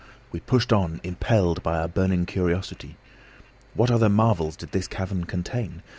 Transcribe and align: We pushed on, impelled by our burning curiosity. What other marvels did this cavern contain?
We 0.31 0.39
pushed 0.39 0.73
on, 0.73 0.99
impelled 1.03 1.61
by 1.61 1.77
our 1.77 1.87
burning 1.87 2.25
curiosity. 2.25 2.97
What 3.75 3.91
other 3.91 4.09
marvels 4.09 4.55
did 4.55 4.71
this 4.71 4.87
cavern 4.87 5.25
contain? 5.25 5.83